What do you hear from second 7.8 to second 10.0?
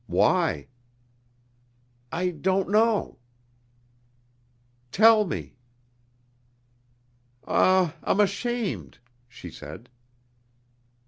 I'm ashamed," she said....